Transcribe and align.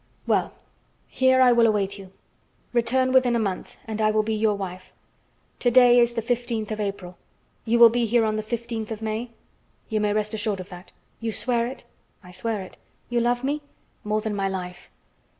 Well, 0.25 0.53
here 1.07 1.41
I 1.41 1.51
will 1.51 1.67
await 1.67 1.99
you. 1.99 2.11
Return 2.73 3.11
within 3.11 3.35
a 3.35 3.39
month, 3.39 3.77
and 3.85 4.01
I 4.01 4.09
will 4.09 4.23
be 4.23 4.33
your 4.33 4.55
wife. 4.55 4.91
To 5.59 5.69
day 5.69 5.99
is 5.99 6.15
the 6.15 6.23
fifteenth 6.23 6.71
of 6.71 6.79
April. 6.79 7.19
You 7.65 7.77
will 7.77 7.91
be 7.91 8.07
here 8.07 8.25
on 8.25 8.35
the 8.35 8.41
fifteenth 8.41 8.89
of 8.91 9.03
May?" 9.03 9.29
"You 9.89 9.99
may 10.01 10.11
rest 10.11 10.33
assured 10.33 10.59
of 10.59 10.69
that." 10.69 10.91
"You 11.19 11.31
swear 11.31 11.67
it?" 11.67 11.83
"I 12.23 12.31
swear 12.31 12.61
it." 12.63 12.77
"You 13.11 13.19
love 13.19 13.43
me?" 13.43 13.61
"More 14.03 14.21
than 14.21 14.33
my 14.35 14.49
life." 14.49 14.89